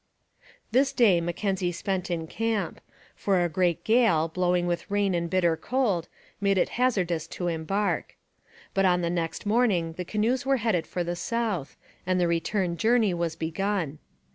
[0.71, 2.81] This day Mackenzie spent in camp,
[3.15, 6.09] for a great gale, blowing with rain and bitter cold,
[6.41, 8.15] made it hazardous to embark.
[8.73, 12.77] But on the next morning the canoes were headed for the south, and the return
[12.77, 13.99] journey was begun.